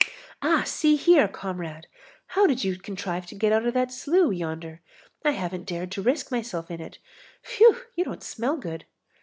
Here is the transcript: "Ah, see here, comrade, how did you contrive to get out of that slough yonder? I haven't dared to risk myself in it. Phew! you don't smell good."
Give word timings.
"Ah, 0.41 0.63
see 0.65 0.95
here, 0.95 1.27
comrade, 1.27 1.85
how 2.29 2.47
did 2.47 2.63
you 2.63 2.75
contrive 2.75 3.27
to 3.27 3.35
get 3.35 3.51
out 3.51 3.67
of 3.67 3.75
that 3.75 3.91
slough 3.91 4.33
yonder? 4.33 4.81
I 5.23 5.29
haven't 5.33 5.67
dared 5.67 5.91
to 5.91 6.01
risk 6.01 6.31
myself 6.31 6.71
in 6.71 6.81
it. 6.81 6.97
Phew! 7.43 7.81
you 7.95 8.03
don't 8.03 8.23
smell 8.23 8.57
good." 8.57 8.85